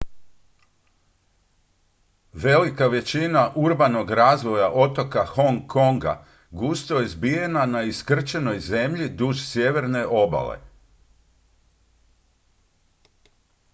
[2.33, 10.05] velika većina urbanog razvoja otoka hong konga gusto je zbijena na iskrčenoj zemlji duž sjeverne
[10.07, 10.57] obale